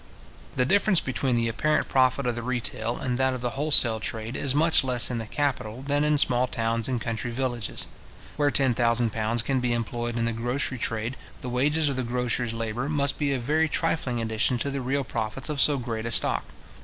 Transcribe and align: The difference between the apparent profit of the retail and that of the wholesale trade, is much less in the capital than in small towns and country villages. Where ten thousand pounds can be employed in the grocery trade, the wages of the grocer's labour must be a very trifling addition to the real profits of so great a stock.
The 0.55 0.65
difference 0.65 0.99
between 0.99 1.35
the 1.35 1.47
apparent 1.47 1.87
profit 1.87 2.25
of 2.25 2.33
the 2.33 2.41
retail 2.41 2.97
and 2.97 3.19
that 3.19 3.35
of 3.35 3.41
the 3.41 3.51
wholesale 3.51 3.99
trade, 3.99 4.35
is 4.35 4.55
much 4.55 4.83
less 4.83 5.11
in 5.11 5.19
the 5.19 5.27
capital 5.27 5.83
than 5.83 6.03
in 6.03 6.17
small 6.17 6.47
towns 6.47 6.87
and 6.87 6.99
country 6.99 7.29
villages. 7.29 7.85
Where 8.35 8.49
ten 8.49 8.73
thousand 8.73 9.11
pounds 9.13 9.43
can 9.43 9.59
be 9.59 9.73
employed 9.73 10.17
in 10.17 10.25
the 10.25 10.31
grocery 10.33 10.79
trade, 10.79 11.17
the 11.41 11.49
wages 11.49 11.87
of 11.87 11.97
the 11.97 12.01
grocer's 12.03 12.51
labour 12.51 12.89
must 12.89 13.19
be 13.19 13.31
a 13.31 13.37
very 13.37 13.69
trifling 13.69 14.19
addition 14.19 14.57
to 14.57 14.71
the 14.71 14.81
real 14.81 15.03
profits 15.03 15.49
of 15.49 15.61
so 15.61 15.77
great 15.77 16.07
a 16.07 16.11
stock. 16.11 16.45